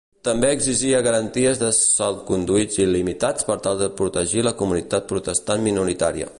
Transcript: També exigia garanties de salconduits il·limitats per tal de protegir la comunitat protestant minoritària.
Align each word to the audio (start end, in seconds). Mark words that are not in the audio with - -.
També 0.27 0.47
exigia 0.53 1.01
garanties 1.07 1.61
de 1.63 1.69
salconduits 1.81 2.81
il·limitats 2.85 3.47
per 3.51 3.59
tal 3.69 3.79
de 3.85 3.93
protegir 4.03 4.47
la 4.51 4.57
comunitat 4.63 5.09
protestant 5.15 5.67
minoritària. 5.71 6.29